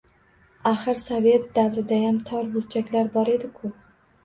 Axir, 0.71 0.99
sovet 1.03 1.45
davridayam 1.59 2.19
tor 2.31 2.51
burchaklar 2.57 3.15
bor 3.21 3.33
edi-ku? 3.39 3.75